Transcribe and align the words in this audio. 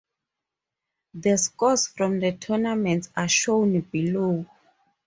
The 1.13 1.37
scores 1.37 1.85
from 1.85 2.19
the 2.19 2.31
tournament 2.31 3.07
are 3.15 3.27
shown 3.29 3.79
below. 3.81 4.47